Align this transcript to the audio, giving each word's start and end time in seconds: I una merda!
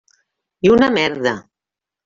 I 0.67 0.71
una 0.77 0.89
merda! 0.97 1.37